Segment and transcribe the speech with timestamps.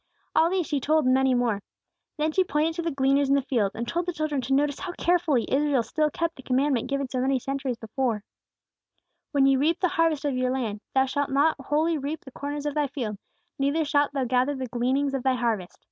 [0.35, 1.61] All these she told, and many more.
[2.17, 4.79] Then she pointed to the gleaners in the fields, and told the children to notice
[4.79, 8.23] how carefully Israel still kept the commandment given so many centuries before:
[9.31, 12.65] "When ye reap the harvest of your land, thou shalt not wholly reap the corners
[12.65, 13.19] of thy field,
[13.59, 15.77] neither shalt thou gather the gleanings of thy harvest.